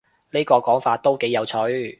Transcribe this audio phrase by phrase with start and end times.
[0.31, 1.55] 呢個講法都幾有趣